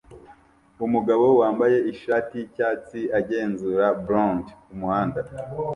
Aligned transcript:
Umugabo 0.85 1.25
wambaye 1.39 1.77
ishati 1.91 2.33
yicyatsi 2.41 2.99
agenzura 3.19 3.85
blond 4.05 4.45
kumuhanda 4.65 5.19